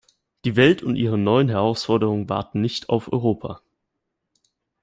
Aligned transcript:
Die 0.45 0.55
Welt 0.55 0.81
und 0.81 0.95
ihre 0.95 1.19
neuen 1.19 1.47
Herausforderungen 1.49 2.27
warten 2.27 2.59
nicht 2.59 2.89
auf 2.89 3.13
Europa. 3.13 3.61